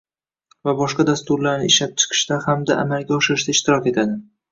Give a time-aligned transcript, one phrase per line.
[0.67, 4.17] va boshqa dasturlarni ishlab chiqishda hamda amalga oshirishda ishtirok etadi;